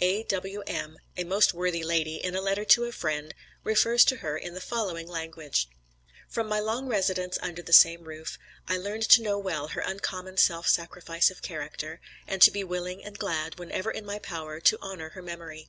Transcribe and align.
A.W.M. 0.00 0.98
a 1.16 1.22
most 1.22 1.54
worthy 1.54 1.84
lady, 1.84 2.16
in 2.16 2.34
a 2.34 2.40
letter 2.40 2.64
to 2.64 2.86
a 2.86 2.90
friend, 2.90 3.32
refers 3.62 4.04
to 4.06 4.16
her 4.16 4.36
in 4.36 4.52
the 4.52 4.60
following 4.60 5.06
language: 5.06 5.68
"From 6.28 6.48
my 6.48 6.58
long 6.58 6.88
residence 6.88 7.38
under 7.40 7.62
the 7.62 7.72
same 7.72 8.02
roof, 8.02 8.36
I 8.66 8.78
learned 8.78 9.08
to 9.08 9.22
know 9.22 9.38
well 9.38 9.68
her 9.68 9.82
uncommon 9.82 10.38
self 10.38 10.66
sacrifice 10.66 11.30
of 11.30 11.40
character, 11.40 12.00
and 12.26 12.42
to 12.42 12.50
be 12.50 12.64
willing 12.64 13.04
and 13.04 13.16
glad, 13.16 13.60
whenever 13.60 13.92
in 13.92 14.04
my 14.04 14.18
power, 14.18 14.58
to 14.58 14.76
honor 14.82 15.10
her 15.10 15.22
memory. 15.22 15.68